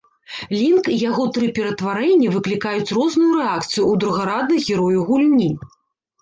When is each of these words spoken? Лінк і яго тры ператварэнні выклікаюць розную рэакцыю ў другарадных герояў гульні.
Лінк 0.59 0.87
і 0.93 0.95
яго 1.09 1.25
тры 1.35 1.49
ператварэнні 1.57 2.31
выклікаюць 2.37 2.95
розную 2.99 3.29
рэакцыю 3.41 3.67
ў 3.67 3.93
другарадных 4.05 4.59
герояў 4.73 5.07
гульні. 5.13 5.51